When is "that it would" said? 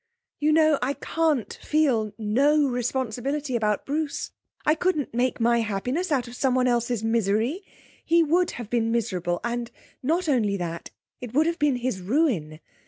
10.57-11.45